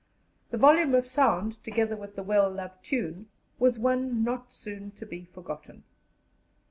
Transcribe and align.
The 0.49 0.57
volume 0.57 0.95
of 0.95 1.05
sound, 1.05 1.63
together 1.63 1.95
with 1.95 2.15
the 2.15 2.23
well 2.23 2.49
loved 2.49 2.83
tune, 2.83 3.27
was 3.59 3.77
one 3.77 4.23
not 4.23 4.51
soon 4.51 4.89
to 4.93 5.05
be 5.05 5.25
forgotten. 5.25 5.83